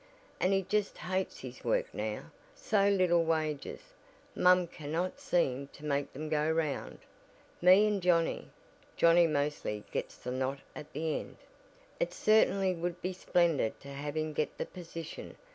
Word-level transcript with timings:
And 0.39 0.51
he 0.51 0.63
just 0.63 0.97
hates 0.97 1.41
his 1.41 1.63
work 1.63 1.93
now 1.93 2.31
so 2.55 2.89
little 2.89 3.23
wages; 3.23 3.93
mom 4.35 4.65
cannot 4.65 5.19
seem 5.19 5.67
to 5.73 5.85
make 5.85 6.11
them 6.11 6.27
go 6.27 6.47
around 6.49 6.97
me 7.61 7.85
and 7.85 8.01
Johnnie; 8.01 8.49
Johnnie 8.97 9.27
mostly 9.27 9.83
gets 9.91 10.17
the 10.17 10.31
knot 10.31 10.57
at 10.75 10.91
the 10.93 11.19
end." 11.19 11.37
"It 11.99 12.13
certainly 12.15 12.73
would 12.73 12.99
be 13.03 13.13
splendid 13.13 13.79
to 13.81 13.89
have 13.89 14.17
him 14.17 14.33
get 14.33 14.57
the 14.57 14.65
position. 14.65 15.35